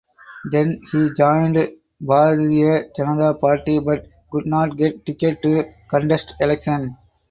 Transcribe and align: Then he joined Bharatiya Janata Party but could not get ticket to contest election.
Then 0.49 0.79
he 0.91 1.11
joined 1.15 1.57
Bharatiya 2.03 2.91
Janata 2.97 3.39
Party 3.39 3.77
but 3.77 4.07
could 4.31 4.47
not 4.47 4.75
get 4.75 5.05
ticket 5.05 5.43
to 5.43 5.71
contest 5.91 6.33
election. 6.39 6.97